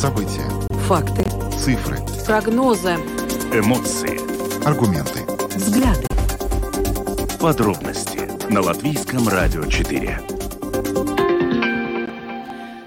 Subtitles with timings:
[0.00, 0.48] События.
[0.88, 1.22] Факты.
[1.58, 1.98] Цифры.
[2.24, 2.94] Прогнозы.
[3.52, 4.18] Эмоции.
[4.66, 5.26] Аргументы.
[5.54, 6.06] Взгляды.
[7.38, 10.20] Подробности на Латвийском радио 4.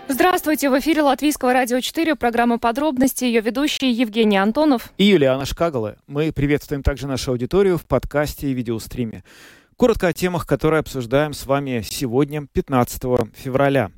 [0.08, 4.92] Здравствуйте, в эфире Латвийского радио 4, программа «Подробности», ее ведущий Евгений Антонов.
[4.98, 5.98] И Юлиана Шкагала.
[6.08, 9.24] Мы приветствуем также нашу аудиторию в подкасте и видеостриме.
[9.78, 13.04] Коротко о темах, которые обсуждаем с вами сегодня, 15
[13.36, 13.92] февраля.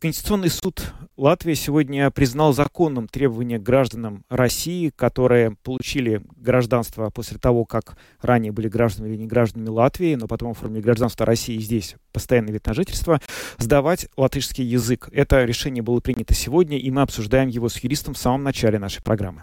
[0.00, 7.96] Конституционный суд Латвии сегодня признал законным требования гражданам России, которые получили гражданство после того, как
[8.20, 12.66] ранее были гражданами или не гражданами Латвии, но потом оформили гражданство России здесь, постоянный вид
[12.66, 13.20] на жительство,
[13.58, 15.08] сдавать латышский язык.
[15.12, 19.02] Это решение было принято сегодня, и мы обсуждаем его с юристом в самом начале нашей
[19.02, 19.42] программы.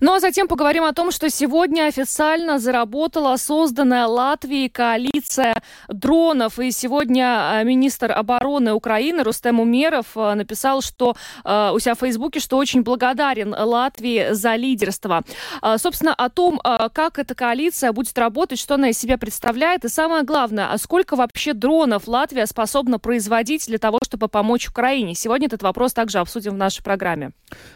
[0.00, 5.54] Ну а затем поговорим о том, что сегодня официально заработала созданная Латвией коалиция
[5.88, 6.58] дронов.
[6.58, 11.14] И сегодня а, министр обороны Украины Рустем Умеров а, написал, что
[11.44, 15.22] э, у себя в Фейсбуке, что очень благодарен Латвии за лидерство.
[15.62, 19.84] Э, собственно, о том, э, как эта коалиция будет работать, что она из себя представляет,
[19.84, 25.14] и самое главное, а сколько вообще дронов Латвия способна производить для того, чтобы помочь Украине.
[25.14, 27.30] Сегодня этот вопрос также обсудим в нашей программе.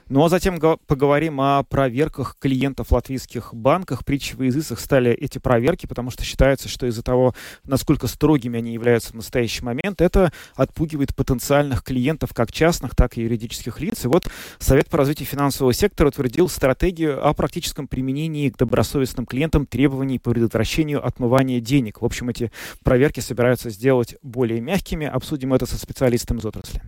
[0.09, 4.05] Ну а затем поговорим о проверках клиентов латвийских банках.
[4.05, 8.73] Притчи в языцах стали эти проверки, потому что считается, что из-за того, насколько строгими они
[8.73, 14.05] являются в настоящий момент, это отпугивает потенциальных клиентов как частных, так и юридических лиц.
[14.05, 14.25] И вот
[14.59, 20.31] Совет по развитию финансового сектора утвердил стратегию о практическом применении к добросовестным клиентам требований по
[20.31, 22.01] предотвращению отмывания денег.
[22.01, 22.51] В общем, эти
[22.83, 25.07] проверки собираются сделать более мягкими.
[25.07, 26.81] Обсудим это со специалистом из отрасли.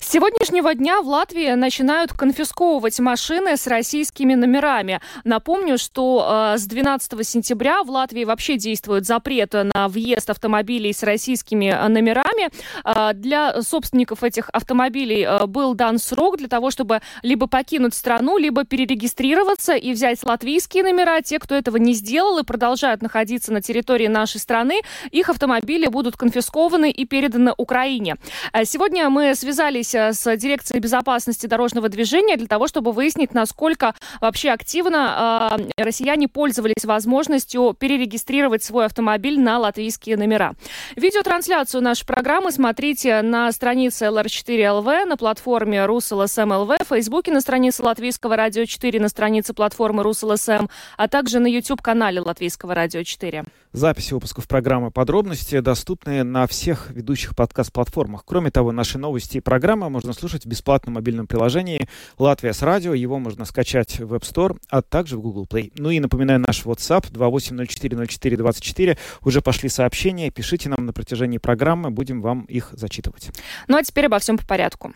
[0.00, 5.00] С сегодняшнего дня в Латвии начинают конфисковывать машины с российскими номерами.
[5.24, 11.02] Напомню, что э, с 12 сентября в Латвии вообще действует запрет на въезд автомобилей с
[11.02, 12.50] российскими э, номерами.
[12.84, 18.38] Э, для собственников этих автомобилей э, был дан срок для того, чтобы либо покинуть страну,
[18.38, 21.20] либо перерегистрироваться и взять латвийские номера.
[21.22, 26.16] Те, кто этого не сделал и продолжают находиться на территории нашей страны, их автомобили будут
[26.16, 28.16] конфискованы и переданы Украине.
[28.52, 33.94] Э, сегодня мы связались э, с дирекцией безопасности дорожного движения для того, чтобы выяснить, насколько
[34.20, 40.54] вообще активно россияне пользовались возможностью перерегистрировать свой автомобиль на латвийские номера.
[40.96, 47.82] Видеотрансляцию нашей программы смотрите на странице LR4LV на платформе РусЛСМ ЛВ, в Фейсбуке на странице
[47.82, 50.66] Латвийского радио 4, на странице платформы РусЛСМ,
[50.96, 53.44] а также на YouTube-канале Латвийского радио 4.
[53.72, 58.24] Записи выпусков программы «Подробности» доступны на всех ведущих подкаст-платформах.
[58.26, 61.88] Кроме того, наши новости и программы можно слушать в бесплатном мобильном приложении
[62.18, 62.94] «Латвия с радио».
[62.94, 65.72] Его можно скачать в App Store, а также в Google Play.
[65.78, 68.98] Ну и напоминаю, наш WhatsApp 28040424.
[69.22, 70.30] Уже пошли сообщения.
[70.30, 73.30] Пишите нам на протяжении программы, будем вам их зачитывать.
[73.68, 74.92] Ну а теперь обо всем по порядку.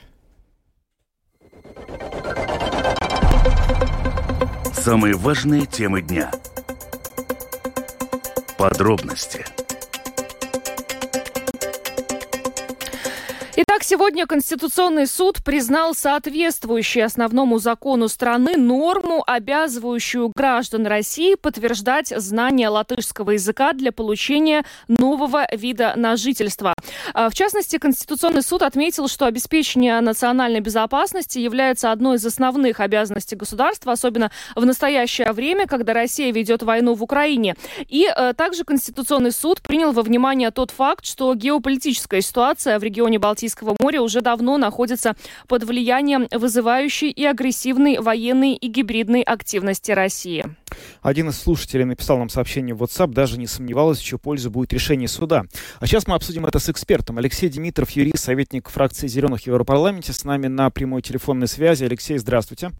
[4.72, 6.32] Самые важные темы дня.
[8.58, 9.46] Подробности–
[13.56, 22.68] Итак, сегодня Конституционный суд признал соответствующей основному закону страны норму, обязывающую граждан России подтверждать знание
[22.68, 26.74] латышского языка для получения нового вида на жительство.
[27.12, 33.36] А, в частности, Конституционный суд отметил, что обеспечение национальной безопасности является одной из основных обязанностей
[33.36, 37.54] государства, особенно в настоящее время, когда Россия ведет войну в Украине.
[37.88, 43.20] И э, также Конституционный суд принял во внимание тот факт, что геополитическая ситуация в регионе
[43.20, 45.16] Балтии Балтийского моря уже давно находится
[45.48, 50.46] под влиянием вызывающей и агрессивной военной и гибридной активности России.
[51.02, 54.72] Один из слушателей написал нам сообщение в WhatsApp, даже не сомневалась, в чью пользу будет
[54.72, 55.44] решение суда.
[55.78, 57.18] А сейчас мы обсудим это с экспертом.
[57.18, 61.84] Алексей Димитров, юрист, советник фракции «Зеленых» в Европарламенте, с нами на прямой телефонной связи.
[61.84, 62.70] Алексей, здравствуйте.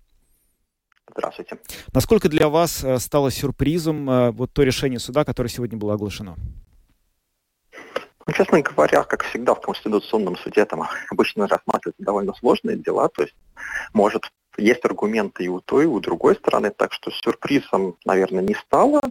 [1.15, 1.59] Здравствуйте.
[1.93, 6.37] Насколько для вас э, стало сюрпризом э, вот то решение суда, которое сегодня было оглашено?
[8.27, 13.23] Ну, честно говоря, как всегда в Конституционном суде там обычно рассматриваются довольно сложные дела, то
[13.23, 13.35] есть
[13.93, 18.55] может есть аргументы и у той, и у другой стороны, так что сюрпризом, наверное, не
[18.55, 19.03] стало.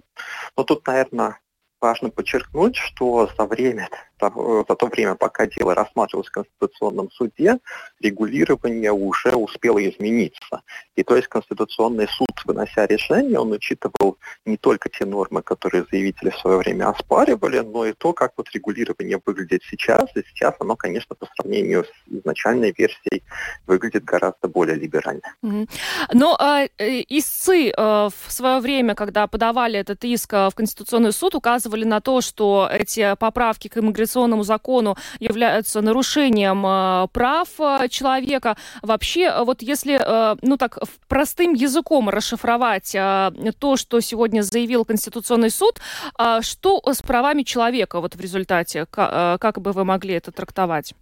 [0.55, 1.39] Но тут, наверное,
[1.81, 3.89] важно подчеркнуть, что за время
[4.29, 7.59] за то время, пока дело рассматривалось в Конституционном суде,
[8.01, 10.61] регулирование уже успело измениться.
[10.95, 16.29] И то есть Конституционный суд, вынося решение, он учитывал не только те нормы, которые заявители
[16.29, 20.09] в свое время оспаривали, но и то, как вот регулирование выглядит сейчас.
[20.15, 23.23] И сейчас оно, конечно, по сравнению с изначальной версией
[23.67, 25.21] выглядит гораздо более либерально.
[25.43, 25.69] Mm-hmm.
[26.13, 26.67] Но э,
[27.09, 32.01] истцы э, в свое время, когда подавали этот иск э, в Конституционный суд, указывали на
[32.01, 38.55] то, что эти поправки к иммиграционному конституционному закону являются нарушением э, прав э, человека.
[38.81, 40.77] Вообще, вот если, э, ну так,
[41.07, 45.79] простым языком расшифровать э, то, что сегодня заявил Конституционный суд,
[46.19, 50.93] э, что с правами человека вот в результате, э, как бы вы могли это трактовать?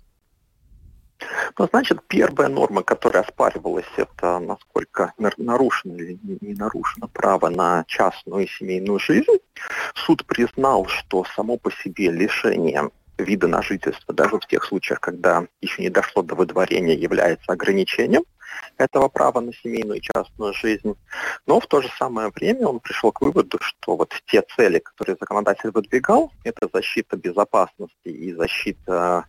[1.57, 8.45] Ну, значит, первая норма, которая оспаривалась, это насколько нарушено или не нарушено право на частную
[8.45, 9.39] и семейную жизнь.
[9.95, 12.89] Суд признал, что само по себе лишение
[13.23, 18.23] вида на жительство, даже в тех случаях, когда еще не дошло до выдворения, является ограничением
[18.77, 20.95] этого права на семейную и частную жизнь.
[21.45, 25.17] Но в то же самое время он пришел к выводу, что вот те цели, которые
[25.19, 29.25] законодатель выдвигал, это защита безопасности и защита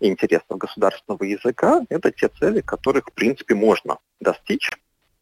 [0.00, 4.70] интересов государственного языка, это те цели, которых, в принципе, можно достичь,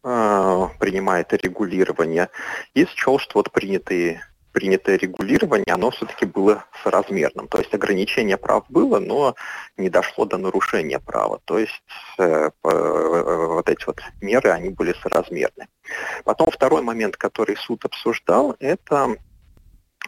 [0.03, 2.29] э, принимая это регулирование,
[2.73, 4.21] и счел, что вот принятые
[4.53, 7.47] принятое регулирование, оно все-таки было соразмерным.
[7.47, 9.35] То есть ограничение прав было, но
[9.77, 11.41] не дошло до нарушения права.
[11.45, 11.83] То есть
[12.19, 15.67] э, э, вот эти вот меры, они были соразмерны.
[16.23, 19.17] Потом второй момент, который суд обсуждал, это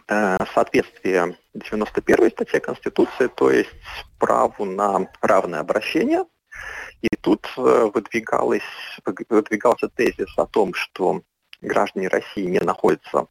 [0.08, 3.70] э, соответствие 91 статье Конституции, то есть
[4.18, 6.24] праву на равное обращение.
[7.02, 8.62] И тут э, выдвигалось,
[9.28, 11.22] выдвигался тезис о том, что
[11.60, 13.26] граждане России не находятся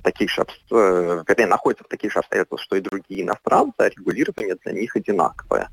[0.00, 4.56] таких же, э, вернее, находятся в таких же обстоятельствах, что и другие иностранцы, а регулирование
[4.56, 5.68] для них одинаковое.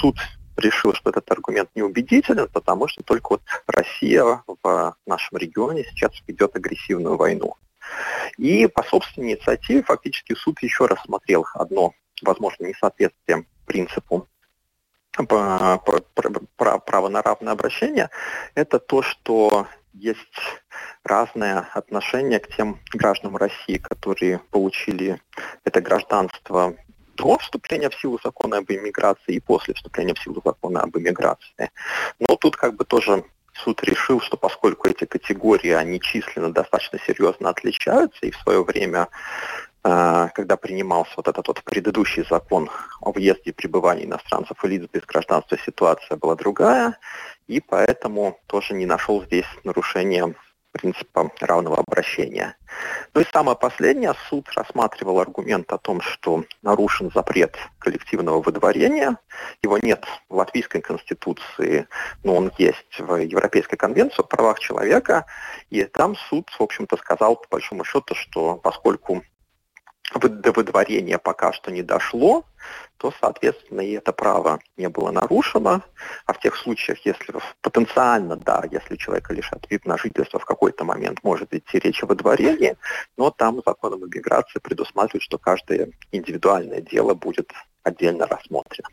[0.00, 0.16] Суд
[0.56, 4.24] решил, что этот аргумент неубедителен, потому что только вот Россия
[4.62, 7.54] в нашем регионе сейчас ведет агрессивную войну.
[8.36, 14.28] И по собственной инициативе фактически суд еще раз смотрел одно, возможно, несоответствие принципу
[15.26, 18.10] права на равное обращение,
[18.54, 20.62] это то, что есть
[21.04, 25.20] разное отношение к тем гражданам России, которые получили
[25.64, 26.74] это гражданство
[27.16, 31.70] до вступления в силу закона об иммиграции и после вступления в силу закона об иммиграции.
[32.20, 33.24] Но тут как бы тоже
[33.54, 39.08] суд решил, что поскольку эти категории, они численно достаточно серьезно отличаются, и в свое время
[39.82, 42.68] а, когда принимался вот этот вот предыдущий закон
[43.00, 46.98] о въезде и пребывании иностранцев и лиц без гражданства, ситуация была другая,
[47.48, 50.34] и поэтому тоже не нашел здесь нарушения
[50.72, 52.56] принципа равного обращения.
[53.14, 59.18] Ну и самое последнее, суд рассматривал аргумент о том, что нарушен запрет коллективного выдворения.
[59.62, 61.88] Его нет в латвийской конституции,
[62.22, 65.26] но он есть в Европейской конвенции о правах человека.
[65.70, 69.22] И там суд, в общем-то, сказал, по большому счету, что поскольку
[70.14, 72.44] до выдворения пока что не дошло,
[72.96, 75.82] то, соответственно, и это право не было нарушено.
[76.26, 80.84] А в тех случаях, если потенциально, да, если человека лишат вид на жительство в какой-то
[80.84, 82.76] момент может идти речь о выдворении,
[83.16, 87.52] но там законом иммиграции предусматривает, что каждое индивидуальное дело будет
[87.82, 88.88] отдельно рассмотрено.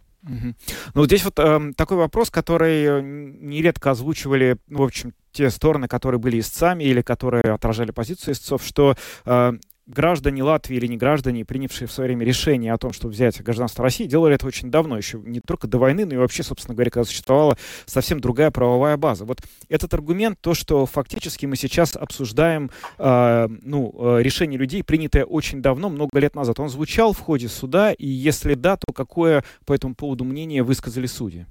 [0.93, 6.19] Ну, здесь вот э, такой вопрос, который э, нередко озвучивали, в общем, те стороны, которые
[6.19, 8.95] были истцами или которые отражали позицию истцов, что
[9.25, 9.53] э,
[9.87, 13.83] граждане Латвии или не граждане, принявшие в свое время решение о том, чтобы взять гражданство
[13.83, 16.91] России, делали это очень давно, еще не только до войны, но и вообще, собственно говоря,
[16.91, 19.25] когда существовала совсем другая правовая база.
[19.25, 25.25] Вот этот аргумент, то, что фактически мы сейчас обсуждаем э, ну, э, решение людей, принятое
[25.25, 29.43] очень давно, много лет назад, он звучал в ходе суда, и если да, то какое
[29.65, 31.45] по этому поводу мнение высказали судьи?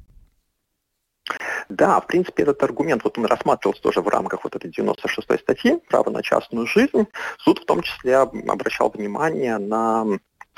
[1.69, 5.81] Да, в принципе, этот аргумент, вот он рассматривался тоже в рамках вот этой 96-й статьи
[5.89, 7.07] «Право на частную жизнь».
[7.39, 10.07] Суд в том числе обращал внимание на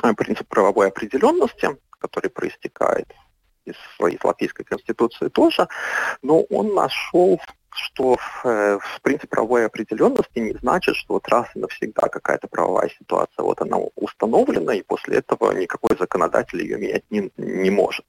[0.02, 3.12] э, принцип правовой определенности, который проистекает
[3.64, 3.74] из,
[4.08, 5.68] из Латвийской конституции тоже,
[6.22, 7.40] но он нашел
[7.76, 12.90] что э, в принципе правовой определенности не значит, что вот раз и навсегда какая-то правовая
[12.98, 18.06] ситуация вот она установлена, и после этого никакой законодатель ее менять не, не может.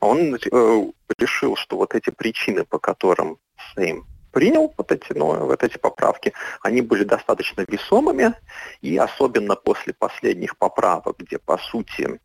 [0.00, 3.38] Он э, решил, что вот эти причины, по которым
[3.74, 8.34] Сейм принял вот эти, ну, вот эти поправки, они были достаточно весомыми,
[8.80, 12.20] и особенно после последних поправок, где, по сути,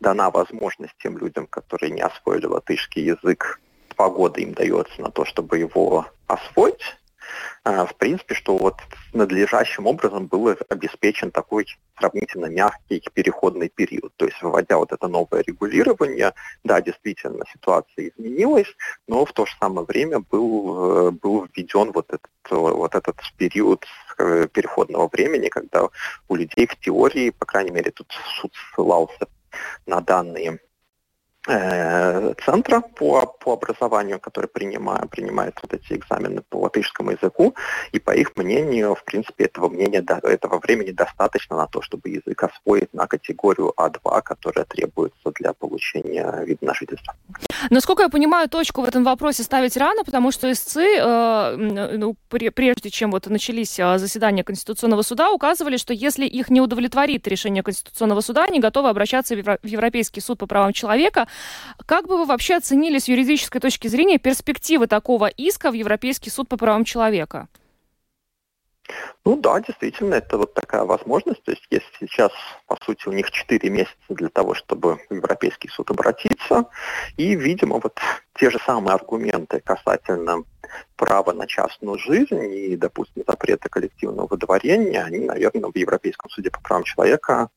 [0.00, 3.60] дана возможность тем людям, которые не освоили латышский язык,
[3.96, 6.96] два года им дается на то, чтобы его освоить,
[7.64, 8.76] в принципе, что вот
[9.12, 11.66] надлежащим образом был обеспечен такой
[11.98, 14.12] сравнительно мягкий переходный период.
[14.16, 16.32] То есть, вводя вот это новое регулирование,
[16.64, 18.68] да, действительно, ситуация изменилась,
[19.06, 23.84] но в то же самое время был, э, был введен вот этот, вот этот период
[24.18, 25.88] э, переходного времени, когда
[26.28, 29.28] у людей в теории, по крайней мере, тут суд ссылался
[29.86, 30.58] на данные
[31.46, 37.54] центра по, по образованию, который принимает, принимает вот эти экзамены по латышскому языку,
[37.92, 42.42] и по их мнению, в принципе, этого, мнения, этого времени достаточно на то, чтобы язык
[42.42, 47.14] освоить на категорию А2, которая требуется для получения вида на жительство.
[47.70, 52.90] Насколько я понимаю, точку в этом вопросе ставить рано, потому что истцы, э, ну, прежде
[52.90, 58.20] чем вот начались э, заседания Конституционного суда, указывали, что если их не удовлетворит решение Конституционного
[58.20, 61.28] суда, они готовы обращаться в Европейский суд по правам человека,
[61.86, 66.48] как бы вы вообще оценили с юридической точки зрения перспективы такого иска в Европейский суд
[66.48, 67.48] по правам человека?
[69.24, 71.42] Ну да, действительно, это вот такая возможность.
[71.44, 72.32] То есть если сейчас,
[72.66, 76.64] по сути, у них 4 месяца для того, чтобы в Европейский суд обратиться,
[77.16, 78.00] и, видимо, вот
[78.34, 80.42] те же самые аргументы касательно
[80.96, 86.60] права на частную жизнь и, допустим, запрета коллективного выдворения, они, наверное, в Европейском суде по
[86.60, 87.50] правам человека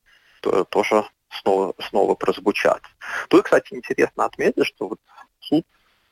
[0.68, 1.04] тоже
[1.40, 2.82] снова, снова прозвучат.
[3.28, 4.98] Тут, кстати, интересно отметить, что вот
[5.40, 5.64] суд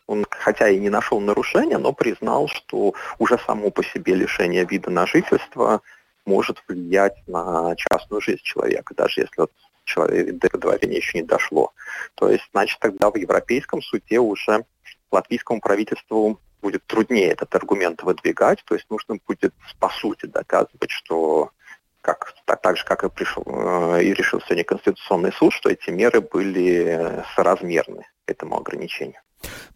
[0.06, 4.90] он хотя и не нашел нарушения, но признал, что уже само по себе лишение вида
[4.90, 5.80] на жительство
[6.24, 9.52] может влиять на частную жизнь человека, даже если вот
[9.84, 11.72] человек до выдворения еще не дошло.
[12.14, 14.64] То есть, значит, тогда в Европейском суде уже
[15.10, 21.50] латвийскому правительству будет труднее этот аргумент выдвигать, то есть нужно будет по сути доказывать, что
[22.02, 25.90] как, так, так же, как и, пришел, э, и решил сегодня Конституционный суд, что эти
[25.90, 29.20] меры были соразмерны этому ограничению.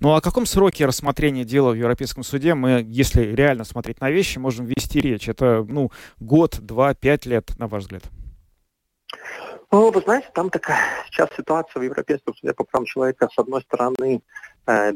[0.00, 4.11] Ну а о каком сроке рассмотрения дела в Европейском суде мы, если реально смотреть на
[4.11, 5.28] вещи, можем вести речь?
[5.28, 5.90] Это ну,
[6.21, 8.02] год, два, пять лет, на ваш взгляд?
[9.73, 13.62] Ну, вы знаете, там такая сейчас ситуация в Европейском суде по правам человека, с одной
[13.62, 14.23] стороны,
[14.66, 14.92] э,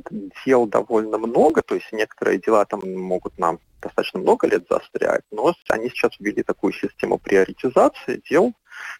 [0.46, 5.52] дел довольно много, то есть некоторые дела там могут нам достаточно много лет застрять, но
[5.70, 8.52] они сейчас ввели такую систему приоритизации дел,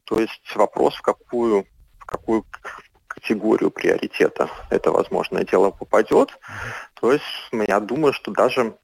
[0.05, 1.67] то есть вопрос, в какую,
[1.99, 2.45] в какую
[3.07, 6.31] категорию приоритета это возможное дело попадет.
[6.95, 8.77] То есть я думаю, что даже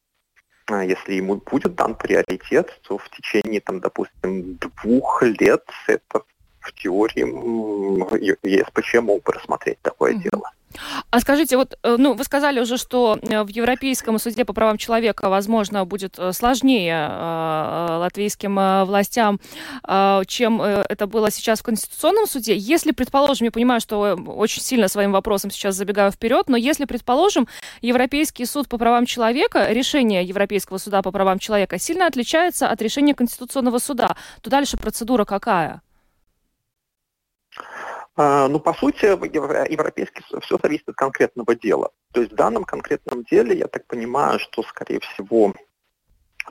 [0.70, 6.22] э, если ему будет дан приоритет, то в течение, там, допустим, двух лет это
[6.66, 7.24] в теории
[8.42, 10.30] ЕСПЧ мог бы рассмотреть такое mm-hmm.
[10.30, 10.52] дело.
[11.10, 14.78] А скажите, вот, э, ну, вы сказали уже, что э, в Европейском суде по правам
[14.78, 19.40] человека, возможно, будет э, сложнее латвийским властям,
[20.26, 22.56] чем это было сейчас в Конституционном суде.
[22.56, 27.48] Если, предположим, я понимаю, что очень сильно своим вопросом сейчас забегаю вперед, но если, предположим,
[27.82, 33.14] Европейский суд по правам человека, решение Европейского суда по правам человека сильно отличается от решения
[33.14, 35.82] Конституционного суда, то дальше процедура какая?
[38.16, 41.90] А, ну, по сути, европейский все зависит от конкретного дела.
[42.12, 45.54] То есть в данном конкретном деле, я так понимаю, что, скорее всего,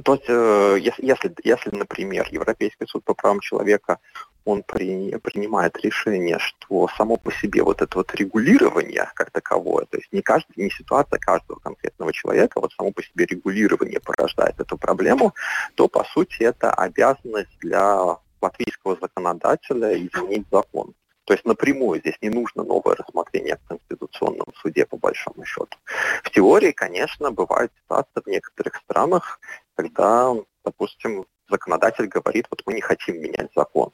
[0.03, 3.99] то есть, э, если, если, например, Европейский суд по правам человека
[4.43, 9.97] он при, принимает решение, что само по себе вот это вот регулирование как таковое, то
[9.97, 14.77] есть не, каждый, не ситуация каждого конкретного человека, вот само по себе регулирование порождает эту
[14.77, 15.33] проблему,
[15.73, 20.93] то по сути это обязанность для латвийского законодателя изменить закон.
[21.25, 25.77] То есть напрямую здесь не нужно новое рассмотрение в Конституционном суде, по большому счету.
[26.23, 29.39] В теории, конечно, бывают ситуации в некоторых странах,
[29.75, 33.91] когда, допустим, законодатель говорит, вот мы не хотим менять закон.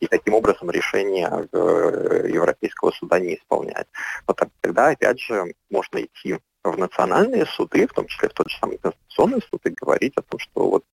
[0.00, 3.88] И таким образом решение э, Европейского суда не исполняет.
[4.26, 8.58] Но тогда, опять же, можно идти в национальные суды, в том числе в тот же
[8.58, 10.84] самый Конституционный суд, и говорить о том, что вот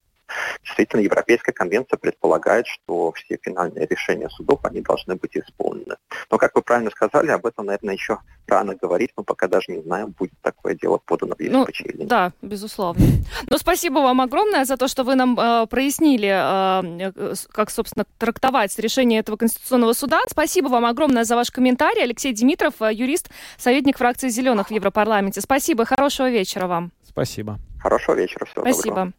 [0.63, 5.95] Действительно, Европейская конвенция предполагает, что все финальные решения судов, они должны быть исполнены.
[6.29, 9.11] Но, как вы правильно сказали, об этом, наверное, еще рано говорить.
[9.15, 12.07] Мы пока даже не знаем, будет такое дело подано в ЕСПЧ ну, или нет.
[12.07, 13.05] Да, безусловно.
[13.49, 17.11] Ну, спасибо вам огромное за то, что вы нам э, прояснили, э,
[17.51, 20.19] как, собственно, трактовать решение этого Конституционного суда.
[20.27, 22.03] Спасибо вам огромное за ваш комментарий.
[22.03, 25.41] Алексей Димитров, э, юрист, советник фракции «Зеленых» в Европарламенте.
[25.41, 26.91] Спасибо, хорошего вечера вам.
[27.07, 27.59] Спасибо.
[27.81, 28.95] Хорошего вечера, всего Спасибо.
[28.95, 29.13] доброго.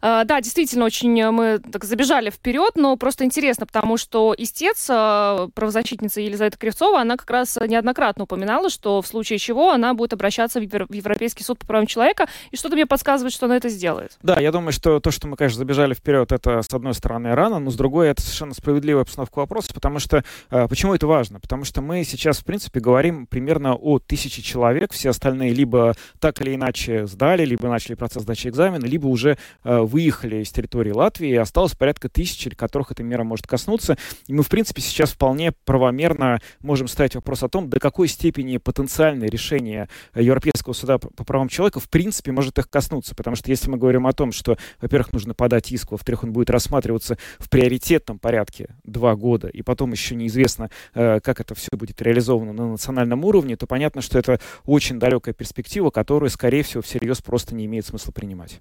[0.00, 4.86] А, да, действительно, очень э, мы так забежали вперед, но просто интересно, потому что истец,
[4.90, 10.12] э, правозащитница Елизавета Кривцова, она как раз неоднократно упоминала, что в случае чего она будет
[10.12, 14.18] обращаться в Европейский суд по правам человека, и что-то мне подсказывает, что она это сделает.
[14.22, 17.58] Да, я думаю, что то, что мы, конечно, забежали вперед, это, с одной стороны, рано,
[17.58, 21.40] но с другой, это совершенно справедливая обстановка вопроса, потому что, э, почему это важно?
[21.40, 26.40] Потому что мы сейчас, в принципе, говорим примерно о тысяче человек, все остальные либо так
[26.40, 31.30] или иначе сдали, либо начали процесс сдачи экзамена, либо уже э, выехали из территории Латвии,
[31.30, 33.96] и осталось порядка тысячи, которых эта мера может коснуться.
[34.26, 38.56] И мы, в принципе, сейчас вполне правомерно можем ставить вопрос о том, до какой степени
[38.58, 43.14] потенциальное решение Европейского суда по правам человека, в принципе, может их коснуться.
[43.14, 46.50] Потому что если мы говорим о том, что, во-первых, нужно подать иск, во-вторых, он будет
[46.50, 52.00] рассматриваться в приоритетном порядке два года, и потом еще неизвестно, э, как это все будет
[52.02, 57.20] реализовано на национальном уровне, то понятно, что это очень далекая перспектива, которую, скорее всего, всерьез
[57.20, 58.60] просто не имеет смысла принимать.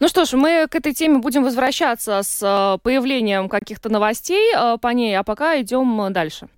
[0.00, 4.76] Ну что ж, мы к этой теме будем возвращаться с э, появлением каких-то новостей э,
[4.80, 6.48] по ней, а пока идем дальше.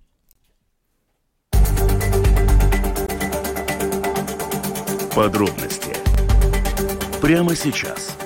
[5.15, 5.95] Подробности
[7.21, 8.18] прямо сейчас.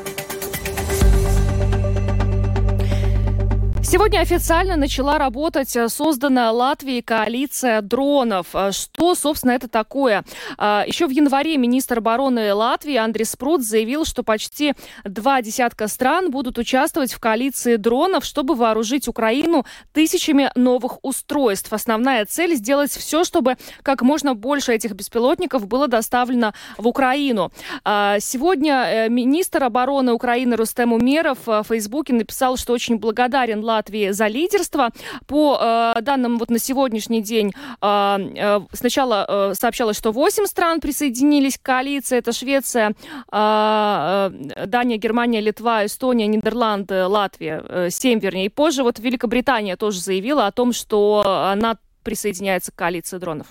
[3.94, 8.48] Сегодня официально начала работать э, созданная Латвией коалиция дронов.
[8.56, 10.24] Э, что, собственно, это такое?
[10.58, 14.74] Э, Еще в январе министр обороны Латвии Андрей Спрут заявил, что почти
[15.04, 21.72] два десятка стран будут участвовать в коалиции дронов, чтобы вооружить Украину тысячами новых устройств.
[21.72, 27.52] Основная цель– сделать все, чтобы как можно больше этих беспилотников было доставлено в Украину.
[27.86, 34.28] Сегодня министр обороны Украины Рустем Умеров в Фейсбуке написал, что очень благодарен Латвии Латвии за
[34.28, 34.90] лидерство.
[35.28, 40.80] По э, данным вот на сегодняшний день, э, э, сначала э, сообщалось, что 8 стран
[40.80, 42.18] присоединились к коалиции.
[42.18, 42.94] Это Швеция, э,
[43.32, 47.64] э, Дания, Германия, Литва, Эстония, Нидерланды, Латвия.
[47.68, 48.46] Э, 7, вернее.
[48.46, 53.48] И позже вот Великобритания тоже заявила о том, что она присоединяется к коалиции дронов.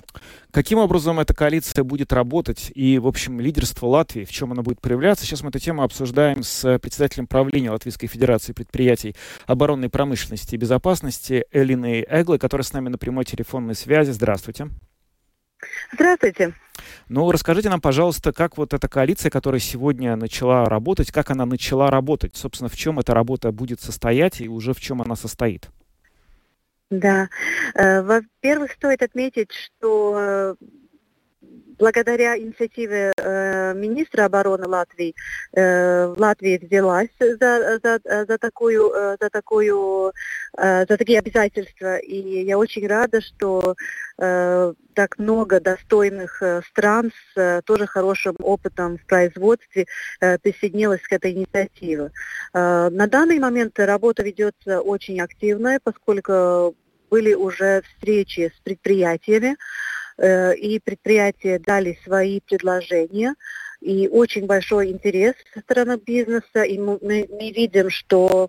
[0.51, 4.81] Каким образом эта коалиция будет работать и, в общем, лидерство Латвии, в чем она будет
[4.81, 5.25] проявляться?
[5.25, 9.17] Сейчас мы эту тему обсуждаем с председателем правления Латвийской Федерации предприятий
[9.47, 14.11] оборонной промышленности и безопасности Элиной Эглой, которая с нами на прямой телефонной связи.
[14.11, 14.69] Здравствуйте.
[15.93, 16.55] Здравствуйте.
[17.09, 21.89] Ну, расскажите нам, пожалуйста, как вот эта коалиция, которая сегодня начала работать, как она начала
[21.91, 22.35] работать?
[22.37, 25.69] Собственно, в чем эта работа будет состоять и уже в чем она состоит?
[26.93, 27.31] Да.
[27.75, 30.55] Э, во-первых, стоит отметить, что э,
[31.79, 35.15] благодаря инициативе э, министра обороны Латвии
[35.55, 40.13] Латвия взялась за, за, за такую, за такую,
[40.57, 43.75] за такие обязательства, и я очень рада, что
[44.95, 49.87] так много достойных стран с тоже хорошим опытом в производстве
[50.21, 52.11] э, присоединилось к этой инициативе.
[52.55, 56.75] На данный момент работа ведется очень активная, поскольку
[57.13, 59.57] были уже встречи с предприятиями,
[60.17, 63.35] э, и предприятия дали свои предложения,
[63.83, 68.49] и очень большой интерес со стороны бизнеса, и мы, мы видим, что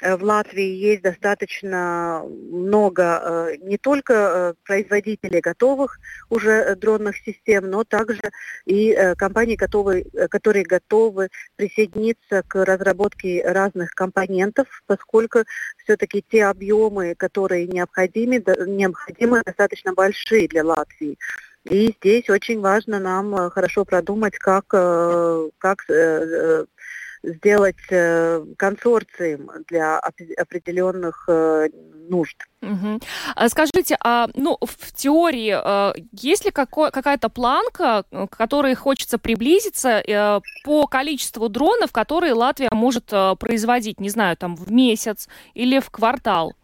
[0.00, 5.98] в Латвии есть достаточно много э, не только э, производителей готовых
[6.30, 8.20] уже дронных систем, но также
[8.64, 15.40] и компаний, готовы, которые готовы присоединиться к разработке разных компонентов, поскольку
[15.82, 21.18] все-таки те объемы, которые необходимы, необходимы достаточно большие для Латвии.
[21.64, 25.84] И здесь очень важно нам хорошо продумать, как, как
[27.22, 31.68] сделать э, консорциум для определенных э,
[32.08, 32.36] нужд.
[32.62, 33.00] Угу.
[33.48, 40.02] Скажите, а ну в теории э, есть ли какой, какая-то планка, к которой хочется приблизиться
[40.64, 46.54] по количеству дронов, которые Латвия может производить, не знаю, там в месяц или в квартал?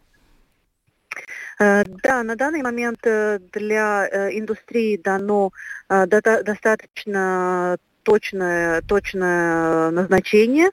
[1.59, 5.51] Да, на данный момент для индустрии дано
[5.87, 10.69] достаточно точное, точное назначение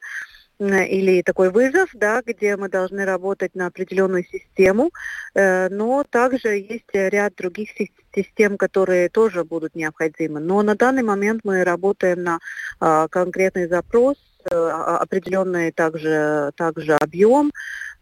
[0.61, 4.92] или такой вызов, да, где мы должны работать на определенную систему,
[5.35, 7.71] э, но также есть ряд других
[8.14, 10.38] систем, которые тоже будут необходимы.
[10.40, 12.38] Но на данный момент мы работаем на
[12.79, 17.51] а, конкретный запрос, э, определенный также, также объем,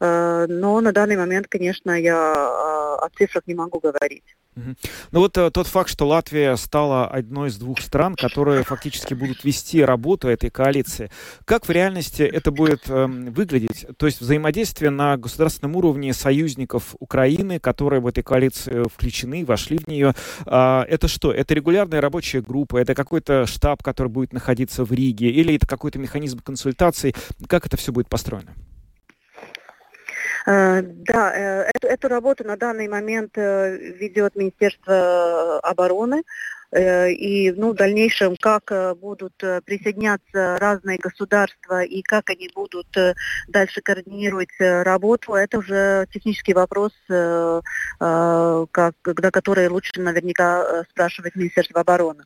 [0.01, 4.25] э, но на данный момент, конечно, я о цифрах не могу говорить.
[4.57, 9.45] Ну вот э, тот факт, что Латвия стала одной из двух стран, которые фактически будут
[9.45, 11.11] вести работу этой коалиции,
[11.45, 13.87] как в реальности это будет э, выглядеть?
[13.97, 19.87] То есть взаимодействие на государственном уровне союзников Украины, которые в этой коалиции включены, вошли в
[19.87, 20.15] нее,
[20.47, 21.33] э, это что?
[21.33, 25.99] Это регулярная рабочая группа, это какой-то штаб, который будет находиться в Риге, или это какой-то
[25.99, 27.15] механизм консультаций?
[27.47, 28.53] Как это все будет построено?
[30.47, 36.23] Э, да, э, эту, эту работу на данный момент э, ведет Министерство обороны.
[36.73, 42.49] Э, и ну, в дальнейшем, как э, будут э, присоединяться разные государства и как они
[42.55, 42.87] будут
[43.49, 52.25] дальше координировать работу, это уже технический вопрос, как, на который лучше наверняка спрашивать Министерство обороны.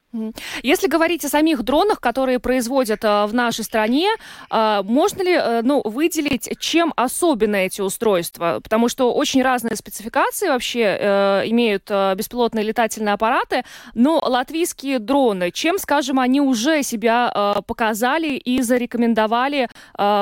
[0.63, 4.09] Если говорить о самих дронах, которые производят в нашей стране,
[4.51, 8.61] можно ли ну, выделить, чем особенно эти устройства?
[8.63, 16.19] Потому что очень разные спецификации вообще имеют беспилотные летательные аппараты, но латвийские дроны, чем, скажем,
[16.19, 19.69] они уже себя э, показали и зарекомендовали э,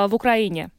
[0.07, 0.69] в Украине?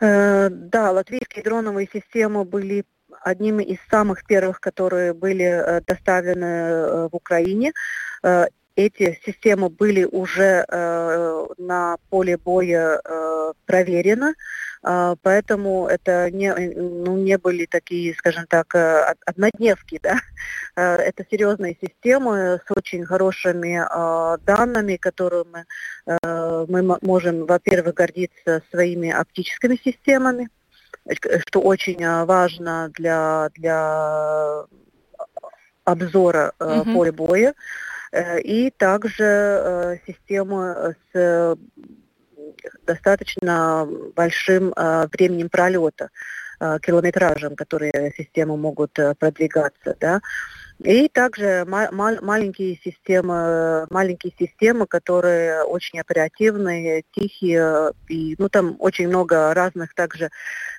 [0.00, 2.84] Э, да, латвийские дроновые системы были
[3.24, 7.72] одним из самых первых, которые были доставлены в Украине.
[8.74, 10.64] Эти системы были уже
[11.58, 13.00] на поле боя
[13.66, 14.34] проверены.
[14.82, 20.00] А, поэтому это не, э, ну, не были такие, скажем так, э, однодневки.
[20.02, 20.18] Да?
[20.74, 25.66] А, это серьезные системы с очень хорошими а, данными, которыми
[26.22, 30.48] мы можем, во-первых, гордиться своими оптическими системами,
[31.46, 34.64] что очень важно для, для
[35.84, 36.94] обзора mm-hmm.
[36.94, 37.54] поля боя,
[38.42, 41.56] и также системы с
[42.86, 46.10] достаточно большим э, временем пролета,
[46.60, 49.96] э, километражем, которые системы могут э, продвигаться.
[50.00, 50.20] Да?
[50.84, 59.08] И также ма- маленькие системы, маленькие системы, которые очень оперативные, тихие, и ну там очень
[59.08, 60.30] много разных также,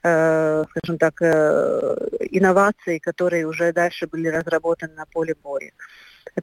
[0.03, 1.95] э, скажем так, э,
[2.31, 5.71] инноваций, которые уже дальше были разработаны на поле боя.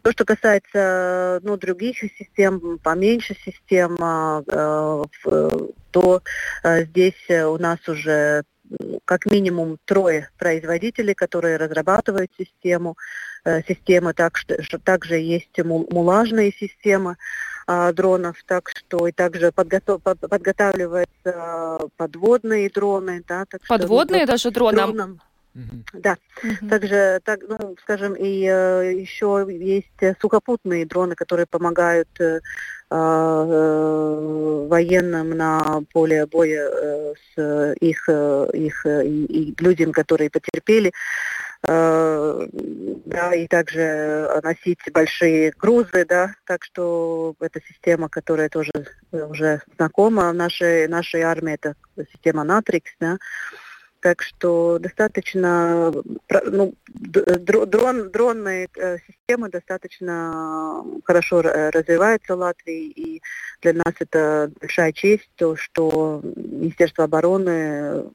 [0.02, 5.50] То, что касается ну, других систем, поменьше систем, а, э,
[5.90, 6.22] то
[6.62, 8.44] э, здесь у нас уже
[9.04, 12.96] как минимум трое производителей, которые разрабатывают систему.
[13.44, 17.16] Э, системы так что, также есть мулажные системы
[17.66, 23.22] а, дронов, так что и также подготов, под, подготавливаются подводные дроны.
[23.26, 24.76] Да, так подводные что, даже дроны?
[24.76, 25.20] Дроном,
[25.54, 25.84] Mm-hmm.
[25.94, 26.16] Да.
[26.44, 26.68] Mm-hmm.
[26.68, 32.40] Также, так, ну, скажем, и э, еще есть сухопутные дроны, которые помогают э,
[32.90, 40.30] э, военным на поле боя э, с их, э, их э, и, и людям, которые
[40.30, 40.92] потерпели.
[41.66, 42.46] Э,
[43.04, 48.70] да, и также носить большие грузы, да, так что это система, которая тоже
[49.10, 51.74] уже знакома в нашей, нашей армии, это
[52.12, 53.18] система Натрикс, да,
[54.00, 55.92] так что достаточно,
[56.46, 63.22] ну, дрон, дронные э, системы достаточно хорошо развиваются в Латвии, и
[63.62, 68.10] для нас это большая честь, то, что Министерство обороны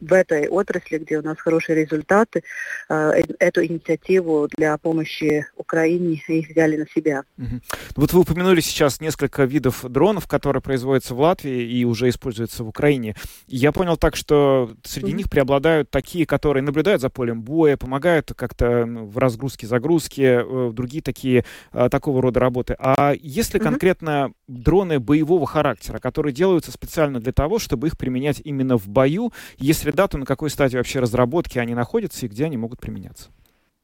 [0.00, 2.42] в этой отрасли, где у нас хорошие результаты,
[2.88, 7.22] э, э, эту инициативу для помощи Украине их взяли на себя.
[7.38, 7.60] Угу.
[7.96, 12.68] Вот вы упомянули сейчас несколько видов дронов, которые производятся в Латвии и уже используются в
[12.68, 13.14] Украине.
[13.46, 15.16] Я понял так, что среди угу.
[15.18, 21.02] них преобладают такие, которые наблюдают за полем боя, помогают как-то в разгрузке, загрузке, э, другие
[21.02, 21.44] такие
[21.90, 22.76] такого рода работы.
[22.78, 28.76] А если конкретно дроны боевого характера, которые делаются специально для того, чтобы их применять именно
[28.76, 32.44] в бою, если если да, то на какой стадии вообще разработки они находятся и где
[32.44, 33.30] они могут применяться?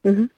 [0.05, 0.29] Угу.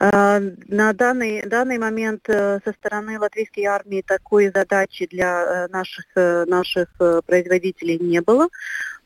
[0.00, 6.44] На данный, данный момент э, со стороны латвийской армии такой задачи для э, наших, э,
[6.44, 6.88] наших
[7.24, 8.48] производителей не было.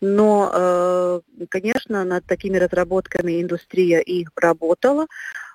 [0.01, 5.07] Но, конечно, над такими разработками индустрия их работала.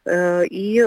[0.09, 0.81] И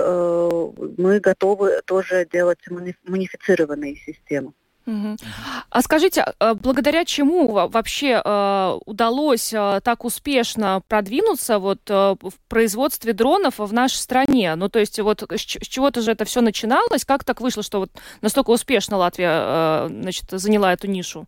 [0.96, 2.60] мы готовы тоже делать
[3.04, 4.54] манифицированные системы.
[4.86, 13.12] А скажите, а, благодаря чему вообще а, удалось а, так успешно продвинуться вот в производстве
[13.12, 14.54] дронов в нашей стране?
[14.56, 17.04] Ну, то есть вот с чего-то же это все начиналось?
[17.04, 17.90] Как так вышло, что вот
[18.20, 21.26] настолько успешно Латвия значит, заняла эту нишу?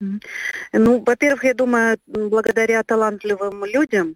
[0.00, 4.14] Ну, во-первых, я думаю, благодаря талантливым людям,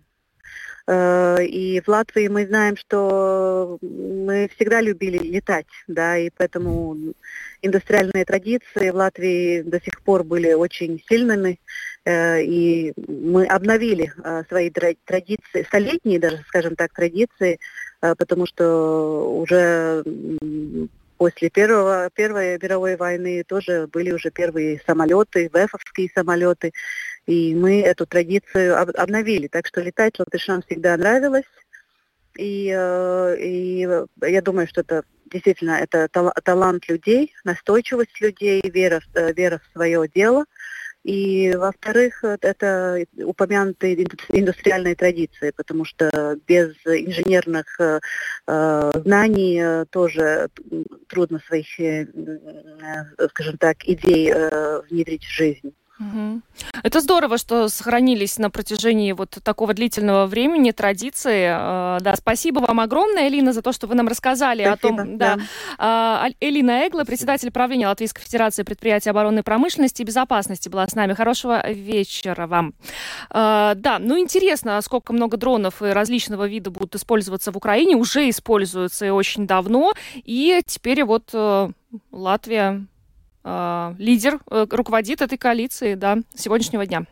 [0.87, 6.97] Э, и в Латвии мы знаем, что мы всегда любили летать, да, и поэтому
[7.63, 11.59] индустриальные традиции в Латвии до сих пор были очень сильными,
[12.05, 17.59] э, и мы обновили э, свои традиции, столетние даже, скажем так, традиции,
[18.01, 20.03] потому что уже
[21.23, 26.73] после первого, Первой мировой войны тоже были уже первые самолеты, вефовские самолеты,
[27.27, 29.47] и мы эту традицию об, обновили.
[29.47, 31.45] Так что летать латышам всегда нравилось.
[32.37, 33.87] И, э, и
[34.23, 36.09] я думаю, что это действительно это
[36.45, 40.45] талант людей, настойчивость людей, вера, э, вера в свое дело.
[41.05, 47.99] И, во-вторых, это упомянутые индустриальные традиции, потому что без инженерных э,
[48.95, 50.49] знаний тоже
[51.09, 51.67] трудно своих,
[53.31, 54.33] скажем так, идей
[54.89, 55.75] внедрить в жизнь.
[56.83, 61.47] Это здорово, что сохранились на протяжении вот такого длительного времени традиции.
[61.49, 65.19] Э, да, спасибо вам огромное, Элина, за то, что вы нам рассказали спасибо, о том.
[65.19, 65.37] Да.
[65.37, 65.43] да.
[65.79, 71.15] А, Элина Эгла, председатель правления Латвийской Федерации предприятий оборонной промышленности и безопасности, была с нами.
[71.15, 72.75] Хорошего вечера вам.
[73.31, 77.97] А, да, ну интересно, сколько много дронов и различного вида будут использоваться в Украине.
[77.97, 79.93] Уже используются и очень давно.
[80.25, 81.71] И теперь вот э,
[82.11, 82.87] Латвия
[83.45, 87.05] э, лидер, э, руководит этой коалиции, да, сегодняшнего дня.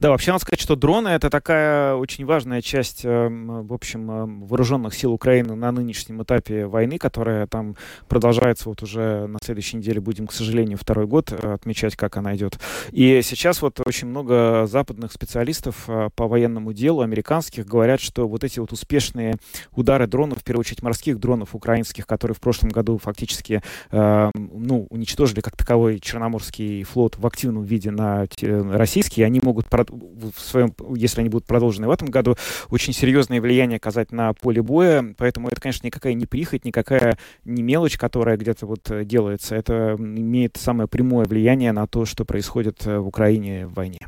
[0.00, 4.94] Да, вообще надо сказать, что дроны это такая очень важная часть, э, в общем, вооруженных
[4.94, 7.76] сил Украины на нынешнем этапе войны, которая там
[8.08, 12.58] продолжается вот уже на следующей неделе будем, к сожалению, второй год отмечать, как она идет.
[12.90, 18.58] И сейчас вот очень много западных специалистов по военному делу, американских, говорят, что вот эти
[18.58, 19.36] вот успешные
[19.72, 25.40] удары дронов, в первую очередь морских дронов украинских, которые в прошлом году фактически, ну, уничтожили
[25.40, 31.20] как таковые таковой Черноморский флот в активном виде на российский, они могут, в своем, если
[31.20, 32.36] они будут продолжены в этом году,
[32.70, 35.14] очень серьезное влияние оказать на поле боя.
[35.18, 39.54] Поэтому это, конечно, никакая не прихоть, никакая не мелочь, которая где-то вот э, делается.
[39.54, 44.00] Это имеет самое прямое влияние на то, что происходит э, в Украине в войне.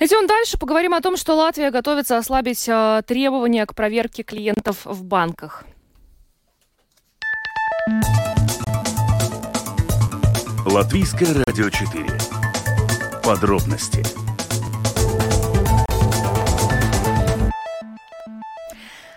[0.00, 0.56] Идем дальше.
[0.56, 5.66] Поговорим о том, что Латвия готовится ослабить э, требования к проверке клиентов в банках.
[10.74, 12.04] Латвийское радио 4.
[13.22, 14.02] Подробности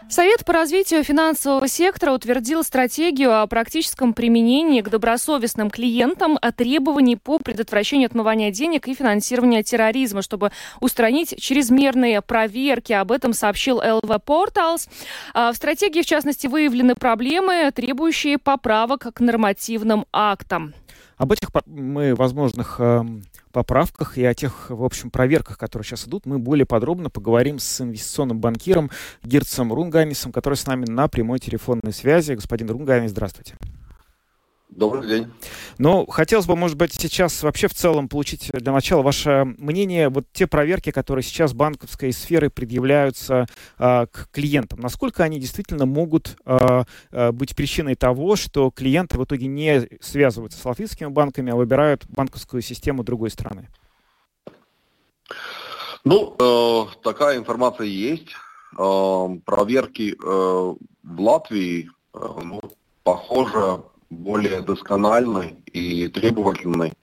[0.08, 7.40] Совет по развитию финансового сектора утвердил стратегию о практическом применении к добросовестным клиентам требований по
[7.40, 12.94] предотвращению отмывания денег и финансирования терроризма, чтобы устранить чрезмерные проверки.
[12.94, 14.88] Об этом сообщил LV Portals.
[15.34, 20.76] А, в стратегии, в частности, выявлены проблемы, требующие поправок к нормативным актам.
[21.18, 26.28] Об этих мы возможных эм, поправках и о тех, в общем, проверках, которые сейчас идут,
[26.28, 28.92] мы более подробно поговорим с инвестиционным банкиром
[29.24, 32.34] Гирцем Рунганисом, который с нами на прямой телефонной связи.
[32.34, 33.56] Господин Рунганис, здравствуйте.
[34.78, 35.34] Добрый день.
[35.80, 40.26] Ну, хотелось бы, может быть, сейчас вообще в целом получить для начала ваше мнение, вот
[40.32, 43.48] те проверки, которые сейчас банковской сферы предъявляются
[43.80, 46.84] э, к клиентам, насколько они действительно могут э,
[47.32, 52.62] быть причиной того, что клиенты в итоге не связываются с латвийскими банками, а выбирают банковскую
[52.62, 53.70] систему другой страны?
[56.04, 58.30] Ну, э, такая информация есть.
[58.78, 62.62] Э, проверки э, в Латвии, э, ну,
[63.04, 66.94] похоже, более доскональный и требовательный э,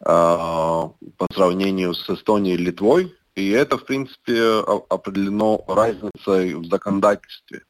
[0.00, 3.14] по сравнению с Эстонией и Литвой.
[3.34, 7.62] И это, в принципе, определено разницей в законодательстве.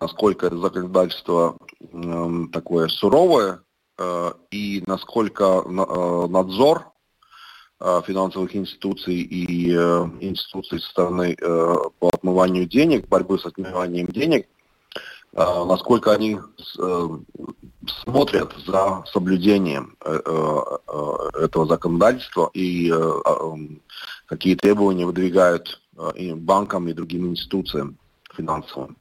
[0.00, 3.60] Насколько законодательство э, такое суровое
[3.98, 6.92] э, и насколько э, надзор
[7.80, 14.06] э, финансовых институций и э, институций со стороны э, по отмыванию денег, борьбы с отмыванием
[14.06, 14.48] денег,
[15.34, 16.38] насколько они
[16.78, 17.08] э,
[17.86, 23.58] смотрят за соблюдением э, э, этого законодательства и э,
[24.26, 25.80] какие требования выдвигают
[26.36, 27.98] банкам и другим институциям
[28.34, 28.96] финансовым.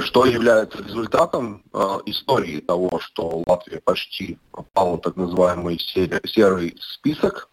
[0.00, 1.64] Что является результатом
[2.06, 7.48] истории того, что Латвия почти попала в так называемый серый список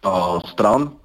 [0.00, 0.98] стран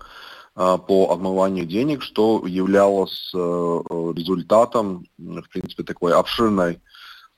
[0.58, 6.82] по отмыванию денег, что являлось результатом, в принципе, такой обширной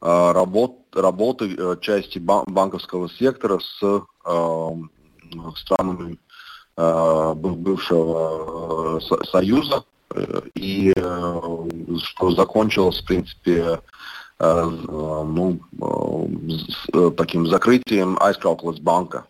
[0.01, 3.99] Э, работ, работы э, части банковского сектора с э,
[5.55, 6.17] странами
[7.35, 9.83] бывшего Союза,
[10.55, 13.81] и что закончилось, в принципе,
[14.39, 15.59] ну,
[17.17, 19.25] таким закрытием Айскрауклес банка.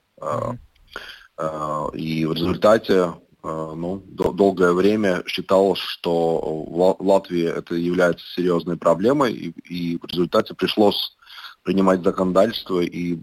[1.96, 9.34] И в результате Э, ну, долгое время считалось, что в Латвии это является серьезной проблемой,
[9.34, 11.16] и, и в результате пришлось
[11.64, 13.20] принимать законодательство и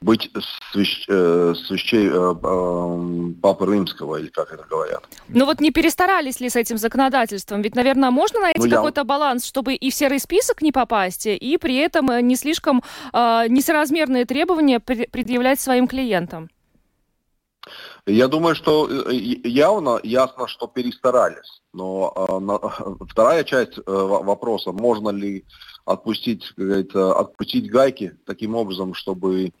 [0.00, 0.30] быть
[0.72, 5.02] свящ, э, свящей э, э, Папы Римского, или как это говорят.
[5.28, 7.62] Ну вот не перестарались ли с этим законодательством?
[7.62, 11.58] Ведь, наверное, можно найти ну, какой-то баланс, чтобы и в серый список не попасть, и
[11.58, 16.48] при этом не слишком э, несоразмерные требования предъявлять своим клиентам.
[18.06, 21.62] Я думаю, что э, явно ясно, что перестарались.
[21.72, 22.58] Но э, на,
[23.08, 25.44] вторая часть э, вопроса, можно ли
[25.84, 26.52] отпустить,
[26.94, 29.52] отпустить гайки таким образом, чтобы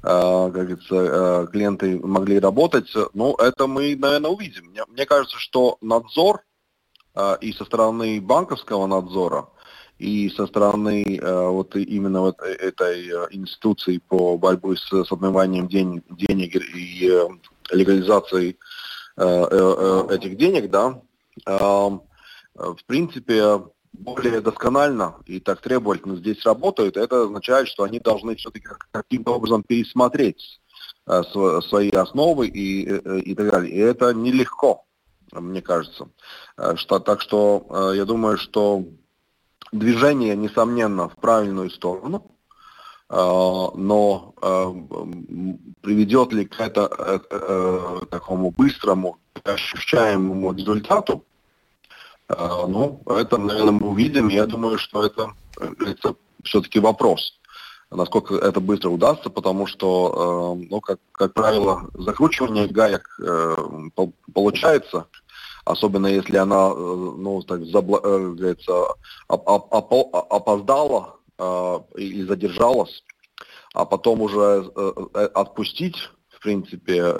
[0.00, 2.86] как говорится, клиенты могли работать.
[3.14, 4.66] Ну, это мы, наверное, увидим.
[4.66, 6.44] Мне, мне кажется, что надзор
[7.40, 9.48] и со стороны банковского надзора,
[9.98, 16.54] и со стороны вот именно вот этой институции по борьбе с, с отмыванием день, денег
[16.54, 17.10] и
[17.70, 18.58] легализацией
[19.16, 21.00] этих денег, да,
[21.44, 23.60] в принципе,
[23.98, 29.62] более досконально и так требовательно здесь работают, это означает, что они должны все-таки каким-то образом
[29.62, 30.60] пересмотреть
[31.06, 31.22] э,
[31.62, 33.72] свои основы и, э, и так далее.
[33.72, 34.84] И это нелегко,
[35.32, 36.08] мне кажется.
[36.56, 38.84] Э, что, так что я думаю, что
[39.72, 42.37] движение, несомненно, в правильную сторону,
[43.10, 44.34] но
[45.80, 51.24] приведет ли к это, к такому быстрому, ощущаемому результату,
[52.28, 54.28] а, ну, это, наверное, мы увидим.
[54.28, 57.38] Я думаю, что это, это все-таки вопрос,
[57.90, 63.56] насколько это быстро удастся, потому что, э, ну, как, как правило, закручивание гаек э,
[64.34, 65.06] получается,
[65.64, 67.98] особенно если она, э, ну, так забла,
[69.28, 71.17] опоздала
[71.96, 73.04] и задержалась,
[73.72, 74.70] а потом уже
[75.34, 75.96] отпустить,
[76.28, 77.14] в принципе,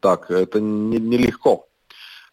[0.00, 1.66] так, это нелегко.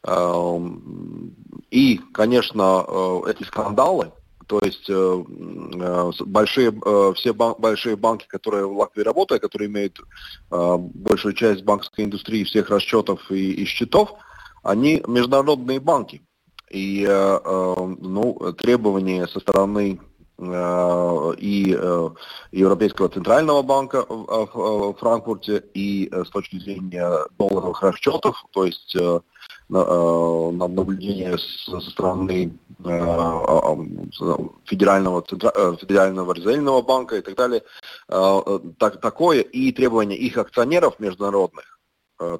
[0.05, 1.35] Эм,
[1.71, 4.11] и, конечно, э, эти скандалы,
[4.47, 6.71] то есть э, э, большие,
[7.15, 9.99] все большие банки, которые в Латвии работают, которые имеют
[10.49, 14.13] большую часть банковской индустрии, всех расчетов и, и счетов,
[14.63, 16.21] они международные банки.
[16.71, 19.99] И ну, требования со стороны
[20.39, 21.77] и
[22.51, 28.95] Европейского центрального банка в Франкфурте, и с точки зрения долларовых расчетов, то есть
[29.71, 33.75] Э, на наблюдение со стороны э,
[34.65, 37.61] федерального, э, федерального резервного банка и так далее,
[38.07, 41.79] так, такое и требования их акционеров международных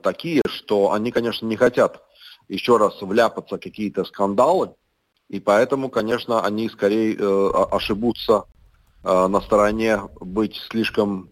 [0.01, 2.01] такие, что они, конечно, не хотят
[2.47, 4.73] еще раз вляпаться в какие-то скандалы,
[5.29, 7.17] и поэтому, конечно, они скорее
[7.71, 8.43] ошибутся
[9.03, 11.29] на стороне быть слишком,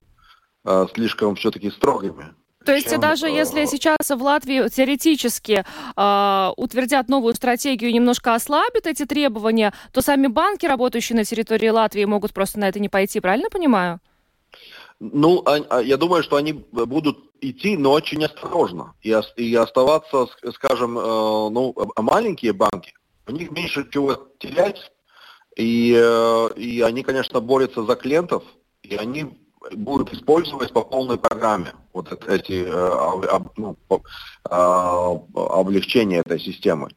[0.94, 2.34] слишком все-таки строгими.
[2.68, 5.64] То есть чем, даже если сейчас в Латвии теоретически
[5.96, 11.70] э, утвердят новую стратегию и немножко ослабят эти требования, то сами банки, работающие на территории
[11.70, 14.02] Латвии, могут просто на это не пойти, правильно понимаю?
[15.00, 18.96] Ну, а, а, я думаю, что они будут идти, но очень осторожно.
[19.02, 19.14] И,
[19.56, 22.94] оставаться, скажем, э, ну, маленькие банки,
[23.28, 24.92] у них меньше чего терять,
[25.56, 28.44] и, э, и они, конечно, борются за клиентов,
[28.84, 29.38] и они
[29.72, 33.76] будут использовать по полной программе вот эти э, ну,
[34.46, 36.90] а, облегчения этой системы.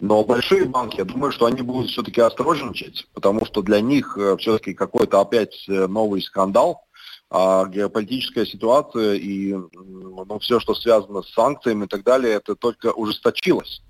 [0.00, 4.36] Но большие банки, я думаю, что они будут все-таки осторожничать, потому что для них э,
[4.38, 6.86] все-таки какой-то опять новый скандал,
[7.30, 12.90] а геополитическая ситуация и ну, все, что связано с санкциями и так далее, это только
[12.92, 13.82] ужесточилось.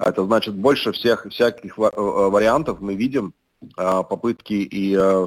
[0.00, 3.34] Это значит, больше всех всяких вариантов мы видим
[3.76, 5.26] Э, попытки и э,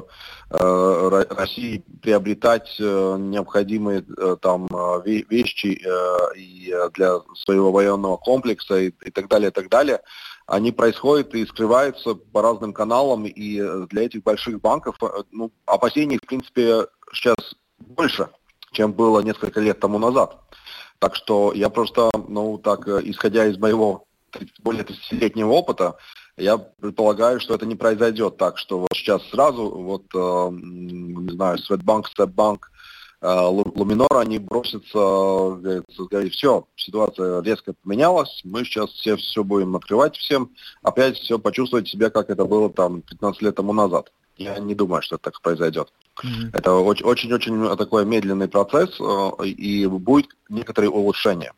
[0.50, 4.04] э, России приобретать необходимые
[4.40, 4.68] там
[5.04, 5.82] вещи
[6.36, 10.00] и для своего военного комплекса и так далее, и так далее,
[10.46, 14.96] они происходят и скрываются по разным каналам, и для этих больших банков
[15.30, 17.36] ну, опасений, в принципе, сейчас
[17.78, 18.28] больше,
[18.72, 20.40] чем было несколько лет тому назад.
[20.98, 24.06] Так что я просто, ну, так, исходя из моего
[24.62, 25.96] более 30-летнего опыта,
[26.36, 31.58] я предполагаю, что это не произойдет так, что вот сейчас сразу, вот, э, не знаю,
[31.58, 32.70] Светбанк, Степбанк,
[33.20, 40.16] э, Луминор, они бросятся, говорят, все, ситуация резко поменялась, мы сейчас все, все будем открывать
[40.16, 40.50] всем,
[40.82, 44.10] опять все почувствовать себя, как это было там 15 лет тому назад.
[44.36, 45.92] Я не думаю, что это так произойдет.
[46.24, 46.50] Mm-hmm.
[46.54, 51.52] Это очень-очень такой медленный процесс, э, и будет некоторые улучшения,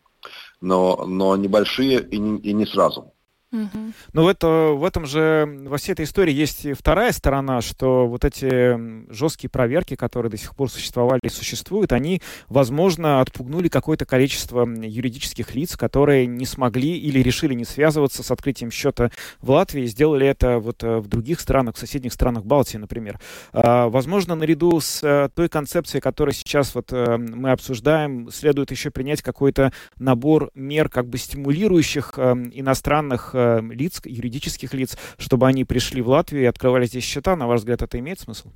[0.64, 3.12] но, но небольшие и не, и не сразу.
[3.54, 3.92] Угу.
[4.14, 8.24] Ну, это, в этом же, во всей этой истории есть и вторая сторона, что вот
[8.24, 14.66] эти жесткие проверки, которые до сих пор существовали и существуют, они, возможно, отпугнули какое-то количество
[14.66, 20.26] юридических лиц, которые не смогли или решили не связываться с открытием счета в Латвии, сделали
[20.26, 23.20] это вот э, в других странах, в соседних странах Балтии, например.
[23.52, 28.90] А, возможно, наряду с э, той концепцией, которую сейчас вот э, мы обсуждаем, следует еще
[28.90, 36.00] принять какой-то набор мер, как бы стимулирующих иностранных Э, лиц, юридических лиц, чтобы они пришли
[36.02, 37.36] в Латвию и открывали здесь счета?
[37.36, 38.48] На ваш взгляд, это имеет смысл?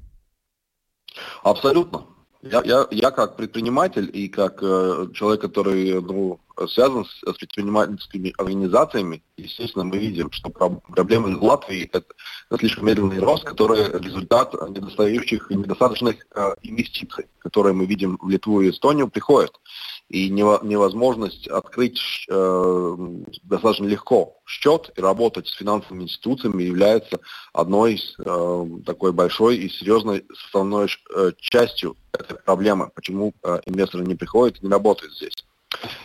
[1.42, 2.06] Абсолютно.
[2.40, 8.32] Я, я, я как предприниматель и как э, человек, который ну, связан с, с предпринимательскими
[8.38, 12.06] организациями, естественно, мы видим, что проблемы Латвии– это
[12.58, 18.60] слишком медленный рост, который результат недостающих и недостаточных э, инвестиций, которые мы видим в Литву
[18.60, 19.52] и Эстонию, приходят
[20.08, 22.96] и невозможность открыть э,
[23.42, 27.20] достаточно легко счет и работать с финансовыми институциями является
[27.52, 34.04] одной из э, такой большой и серьезной составной э, частью этой проблемы, почему э, инвесторы
[34.06, 35.44] не приходят и не работают здесь.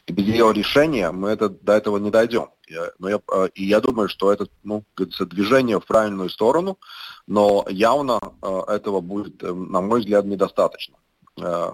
[0.05, 2.49] И без ее решения мы это, до этого не дойдем.
[2.67, 6.77] Я, но я, э, и я думаю, что это ну, движение в правильную сторону,
[7.25, 10.97] но явно э, этого будет, э, на мой взгляд, недостаточно.
[11.41, 11.71] Э,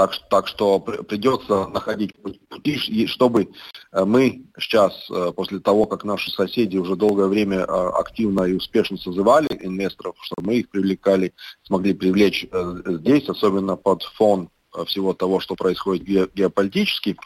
[0.00, 2.14] так, так что придется находить
[2.48, 3.50] пути, чтобы
[3.92, 8.54] э, мы сейчас, э, после того, как наши соседи уже долгое время э, активно и
[8.54, 11.34] успешно созывали инвесторов, чтобы мы их привлекали,
[11.64, 12.46] смогли привлечь
[12.86, 14.48] здесь, особенно под фон
[14.86, 17.18] всего того, что происходит геополитически,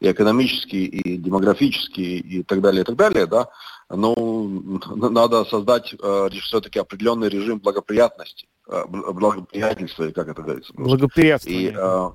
[0.00, 3.48] и экономически, и демографически, и так далее, и так далее, да,
[3.90, 10.72] ну, надо создать э, все-таки определенный режим благоприятности, э, благоприятельства, как это говорится.
[10.74, 11.70] Благоприятствование.
[11.70, 12.10] И, э,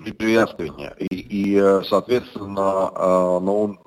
[0.00, 0.94] благоприятствование.
[0.98, 3.78] И, и э, соответственно, э, ну,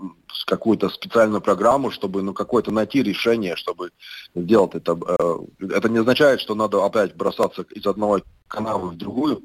[0.46, 3.92] какую-то специальную программу, чтобы ну, какое-то найти решение, чтобы
[4.36, 4.98] сделать это.
[5.08, 5.38] Э,
[5.76, 9.44] это не означает, что надо опять бросаться из одного канала в другую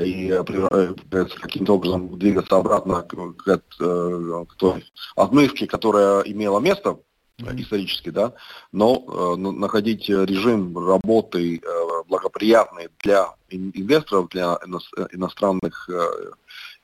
[0.00, 0.28] и
[1.40, 4.84] каким-то образом двигаться обратно к, к, к той
[5.16, 6.98] отмывке, которая имела место
[7.38, 8.32] исторически, да,
[8.72, 14.58] но э, находить режим работы э, благоприятный для инвесторов, для
[15.12, 16.32] иностранных э,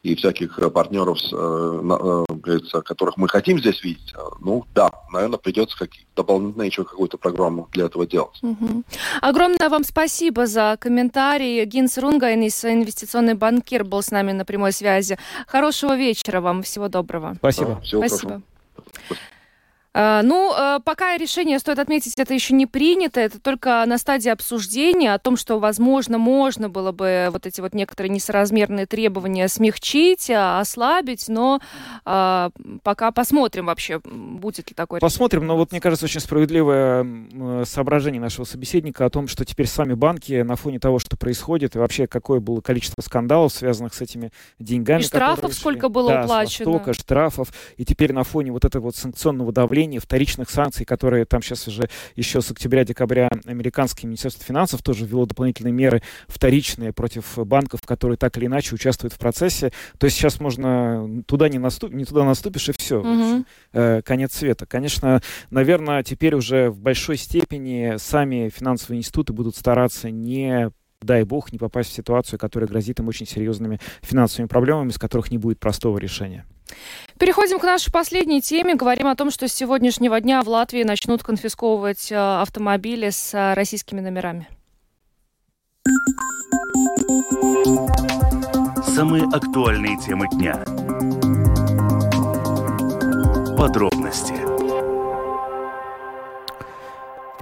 [0.03, 6.63] и всяких партнеров, э, которых мы хотим здесь видеть, ну да, наверное, придется как, дополнительно
[6.63, 8.39] еще какую-то программу для этого делать.
[8.43, 8.85] Угу.
[9.23, 11.65] Огромное вам спасибо за комментарий.
[11.65, 15.19] Гинс Рунгайнис, инвестиционный банкир, был с нами на прямой связи.
[15.47, 17.35] Хорошего вечера вам, всего доброго.
[17.39, 17.75] Спасибо.
[17.75, 18.43] Да, всего спасибо.
[19.09, 19.19] Хорошего.
[19.95, 24.29] Э, ну, э, пока решение, стоит отметить, это еще не принято, это только на стадии
[24.29, 30.31] обсуждения о том, что, возможно, можно было бы вот эти вот некоторые несоразмерные требования смягчить,
[30.31, 31.61] а, ослабить, но
[32.05, 32.51] э,
[32.83, 38.45] пока посмотрим вообще, будет ли такое Посмотрим, но вот мне кажется, очень справедливое соображение нашего
[38.45, 42.09] собеседника о том, что теперь с вами банки на фоне того, что происходит, и вообще
[42.09, 45.03] какое было количество скандалов, связанных с этими деньгами.
[45.03, 46.71] И штрафов сколько было да, уплачено.
[46.71, 51.27] Востока, штрафов, и теперь на фоне вот этого вот санкционного давления давление вторичных санкций, которые
[51.27, 57.37] там сейчас уже еще с октября-декабря американское Министерство финансов тоже ввело дополнительные меры вторичные против
[57.37, 59.73] банков, которые так или иначе участвуют в процессе.
[59.99, 63.01] То есть сейчас можно туда не, наступ, не туда наступишь, и все.
[63.01, 63.45] Угу.
[63.75, 64.65] Э, конец света.
[64.65, 65.21] Конечно,
[65.51, 70.71] наверное, теперь уже в большой степени сами финансовые институты будут стараться не
[71.03, 75.31] дай бог, не попасть в ситуацию, которая грозит им очень серьезными финансовыми проблемами, с которых
[75.31, 76.47] не будет простого решения.
[77.19, 78.75] Переходим к нашей последней теме.
[78.75, 83.55] Говорим о том, что с сегодняшнего дня в Латвии начнут конфисковывать э, автомобили с э,
[83.55, 84.49] российскими номерами.
[88.95, 90.65] Самые актуальные темы дня.
[93.57, 93.94] Подробности.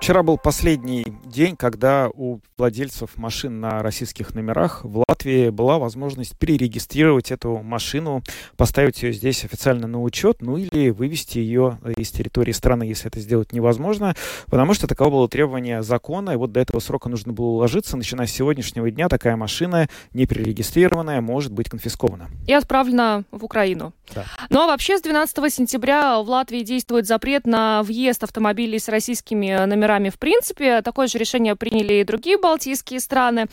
[0.03, 6.37] Вчера был последний день, когда у владельцев машин на российских номерах в Латвии была возможность
[6.37, 8.25] перерегистрировать эту машину,
[8.57, 13.21] поставить ее здесь официально на учет, ну или вывести ее из территории страны, если это
[13.21, 17.47] сделать невозможно, потому что таково было требование закона, и вот до этого срока нужно было
[17.47, 17.97] уложиться.
[17.97, 22.29] Начиная с сегодняшнего дня такая машина, не перерегистрированная, может быть конфискована.
[22.49, 23.93] И отправлена в Украину.
[24.13, 24.25] Да.
[24.51, 29.65] Ну а вообще с 12 сентября в Латвии действует запрет на въезд автомобилей с российскими
[29.65, 30.83] номерами номерами в принципе.
[30.83, 33.47] Такое же решение приняли и другие балтийские страны.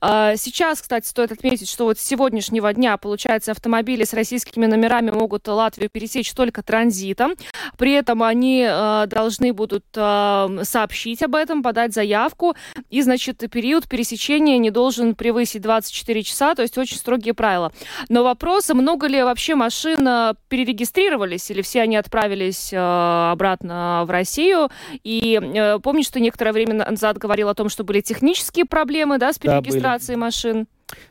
[0.00, 5.10] А, сейчас, кстати, стоит отметить, что вот с сегодняшнего дня, получается, автомобили с российскими номерами
[5.10, 7.34] могут Латвию пересечь только транзитом.
[7.78, 12.54] При этом они а, должны будут а, сообщить об этом, подать заявку.
[12.90, 17.72] И, значит, период пересечения не должен превысить 24 часа, то есть очень строгие правила.
[18.08, 20.06] Но вопрос, много ли вообще машин
[20.48, 24.70] перерегистрировались или все они отправились обратно в Россию?
[25.02, 25.40] И
[25.84, 30.16] помнишь, что некоторое время назад говорил о том, что были технические проблемы, да, с перерегистрацией
[30.16, 30.66] да, машин?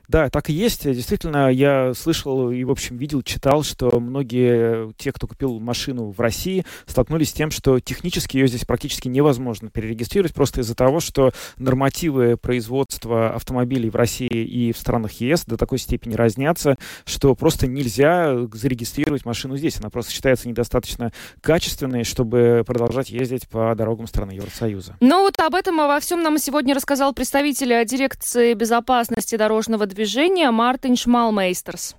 [0.08, 0.84] Да, так и есть.
[0.84, 6.20] Действительно, я слышал и, в общем, видел, читал, что многие те, кто купил машину в
[6.20, 11.32] России, столкнулись с тем, что технически ее здесь практически невозможно перерегистрировать просто из-за того, что
[11.58, 17.68] нормативы производства автомобилей в России и в странах ЕС до такой степени разнятся, что просто
[17.68, 19.80] нельзя зарегистрировать машину здесь.
[19.80, 24.98] Она просто считается недостаточно качественной, чтобы продолжать ездить по дорогам страны Евросоюза.
[25.00, 30.52] Ну вот об этом, во всем нам сегодня рассказал представитель дирекции безопасности дорожного дорожного движения
[30.52, 31.96] Мартин Шмалмейстерс.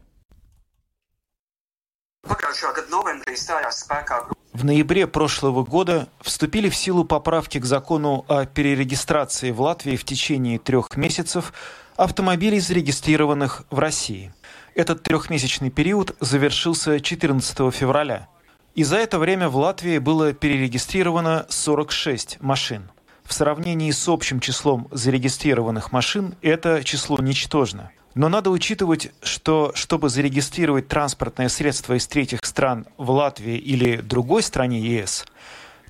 [4.53, 10.05] В ноябре прошлого года вступили в силу поправки к закону о перерегистрации в Латвии в
[10.05, 11.55] течение трех месяцев
[11.97, 14.35] автомобилей, зарегистрированных в России.
[14.75, 18.29] Этот трехмесячный период завершился 14 февраля.
[18.75, 22.91] И за это время в Латвии было перерегистрировано 46 машин.
[23.35, 27.91] В сравнении с общим числом зарегистрированных машин это число ничтожно.
[28.14, 34.45] Но надо учитывать, что чтобы зарегистрировать транспортное средство из третьих стран в Латвии или другой
[34.45, 35.26] стране ЕС,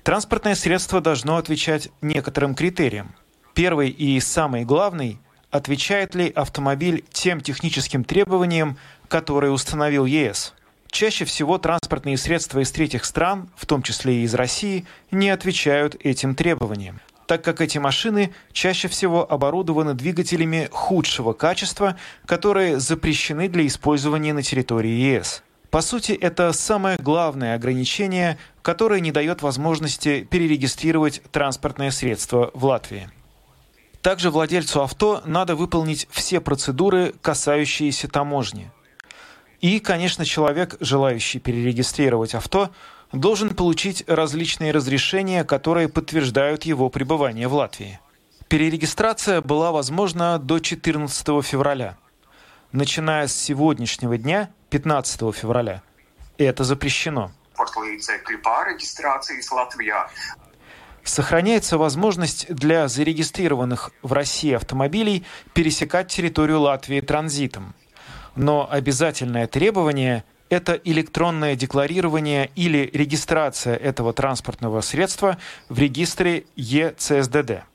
[0.01, 3.13] транспортное средство должно отвечать некоторым критериям.
[3.53, 5.19] Первый и самый главный–
[5.51, 10.55] отвечает ли автомобиль тем техническим требованиям, которые установил ЕС.
[10.87, 15.95] Чаще всего транспортные средства из третьих стран, в том числе и из России, не отвечают
[16.03, 23.65] этим требованиям так как эти машины чаще всего оборудованы двигателями худшего качества, которые запрещены для
[23.67, 25.43] использования на территории ЕС.
[25.69, 33.09] По сути, это самое главное ограничение, которое не дает возможности перерегистрировать транспортное средство в Латвии.
[34.01, 38.71] Также владельцу авто надо выполнить все процедуры, касающиеся таможни.
[39.61, 42.69] И, конечно, человек, желающий перерегистрировать авто,
[43.15, 47.99] должен получить различные разрешения, которые подтверждают его пребывание в Латвии.
[48.47, 51.97] Перерегистрация была возможна до 14 февраля.
[52.71, 55.81] Начиная с сегодняшнего дня, 15 февраля,
[56.37, 57.31] это запрещено.
[61.03, 67.75] Сохраняется возможность для зарегистрированных в России автомобилей пересекать территорию Латвии транзитом.
[68.35, 70.25] Но обязательное требование
[70.55, 75.37] это электронное декларирование или регистрация этого транспортного средства
[75.67, 77.65] в регистре ЕЦСДД.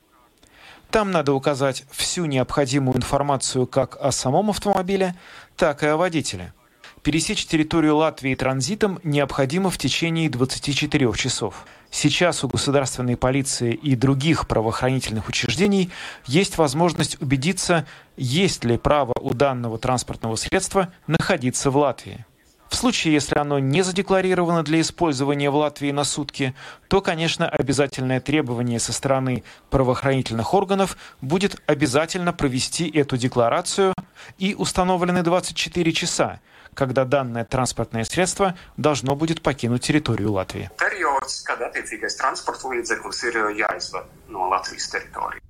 [0.91, 5.14] Там надо указать всю необходимую информацию как о самом автомобиле,
[5.57, 6.53] так и о водителе.
[7.03, 11.66] Пересечь территорию Латвии транзитом необходимо в течение 24 часов.
[11.91, 15.91] Сейчас у государственной полиции и других правоохранительных учреждений
[16.26, 22.26] есть возможность убедиться, есть ли право у данного транспортного средства находиться в Латвии.
[22.70, 26.54] В случае, если оно не задекларировано для использования в Латвии на сутки,
[26.88, 33.92] то, конечно, обязательное требование со стороны правоохранительных органов будет обязательно провести эту декларацию
[34.38, 36.40] и установлены 24 часа,
[36.74, 40.70] когда данное транспортное средство должно будет покинуть территорию Латвии.
[40.78, 45.49] Период, когда attiecīgais transporta līdzeklis ir jāizved no Latvijas.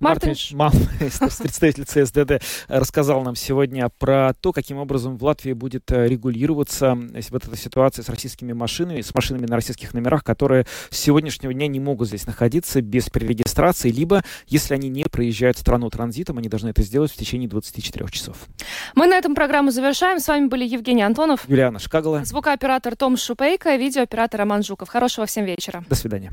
[0.00, 6.06] Мартин Мамейстер, представитель ЦСДД, рассказал нам сегодня про то, каким образом в Латвии будет э,
[6.06, 6.96] регулироваться
[7.30, 11.66] вот эта ситуация с российскими машинами, с машинами на российских номерах, которые с сегодняшнего дня
[11.66, 16.68] не могут здесь находиться без перерегистрации, либо, если они не проезжают страну транзитом, они должны
[16.70, 18.36] это сделать в течение 24 часов.
[18.94, 20.20] Мы на этом программу завершаем.
[20.20, 24.88] С вами были Евгений Антонов, Юлиана Шкагала, звукооператор Том Шупейко, видеооператор Роман Жуков.
[24.88, 25.84] Хорошего всем вечера.
[25.88, 26.32] До свидания.